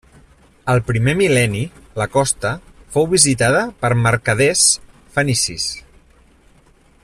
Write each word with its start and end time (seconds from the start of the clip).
Al 0.71 0.79
primer 0.85 1.13
mil·lenni 1.19 1.59
la 2.01 2.07
costa 2.15 2.53
fou 2.95 3.05
visitada 3.13 3.61
per 3.85 3.93
mercaders 4.07 4.65
fenicis. 5.19 5.69